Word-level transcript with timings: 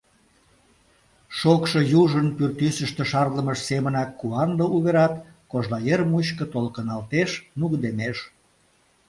Шокшо 1.37 1.79
южын 2.01 2.27
пӱртӱсыштӧ 2.37 3.03
шарлымыж 3.11 3.59
семынак 3.69 4.09
куанле 4.19 4.65
уверат 4.75 5.13
Кожлаер 5.51 6.01
мучко 6.11 6.45
толкыналтеш, 6.53 7.29
нугыдемеш. 7.59 8.17